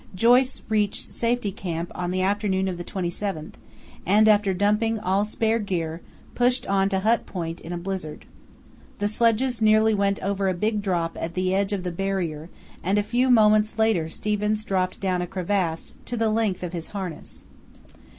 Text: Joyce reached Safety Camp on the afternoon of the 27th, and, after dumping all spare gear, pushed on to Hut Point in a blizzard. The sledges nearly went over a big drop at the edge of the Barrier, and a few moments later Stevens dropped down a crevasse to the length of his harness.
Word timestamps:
Joyce 0.15 0.63
reached 0.67 1.13
Safety 1.13 1.51
Camp 1.51 1.91
on 1.93 2.09
the 2.09 2.23
afternoon 2.23 2.67
of 2.67 2.79
the 2.79 2.83
27th, 2.83 3.53
and, 4.03 4.27
after 4.27 4.51
dumping 4.51 4.99
all 4.99 5.25
spare 5.25 5.59
gear, 5.59 6.01
pushed 6.33 6.65
on 6.65 6.89
to 6.89 7.01
Hut 7.01 7.27
Point 7.27 7.61
in 7.61 7.71
a 7.71 7.77
blizzard. 7.77 8.25
The 8.97 9.07
sledges 9.07 9.61
nearly 9.61 9.93
went 9.93 10.19
over 10.23 10.49
a 10.49 10.55
big 10.55 10.81
drop 10.81 11.15
at 11.21 11.35
the 11.35 11.53
edge 11.53 11.71
of 11.71 11.83
the 11.83 11.91
Barrier, 11.91 12.49
and 12.83 12.97
a 12.97 13.03
few 13.03 13.29
moments 13.29 13.77
later 13.77 14.09
Stevens 14.09 14.65
dropped 14.65 14.99
down 14.99 15.21
a 15.21 15.27
crevasse 15.27 15.93
to 16.05 16.17
the 16.17 16.29
length 16.31 16.63
of 16.63 16.73
his 16.73 16.87
harness. 16.87 17.43